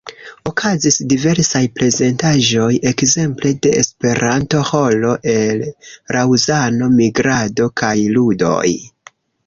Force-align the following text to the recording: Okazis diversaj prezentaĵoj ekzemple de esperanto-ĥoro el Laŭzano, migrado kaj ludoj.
Okazis 0.51 0.95
diversaj 1.11 1.61
prezentaĵoj 1.79 2.69
ekzemple 2.93 3.51
de 3.67 3.75
esperanto-ĥoro 3.83 5.13
el 5.37 5.63
Laŭzano, 6.17 6.93
migrado 6.99 7.73
kaj 7.85 7.97
ludoj. 8.19 8.69